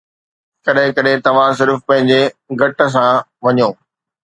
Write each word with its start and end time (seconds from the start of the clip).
ڪڏهن 0.67 0.93
ڪڏهن 0.99 1.21
توهان 1.27 1.51
صرف 1.59 1.77
پنهنجي 1.91 2.19
گٽ 2.63 2.77
سان 2.97 3.13
وڃو 3.45 3.71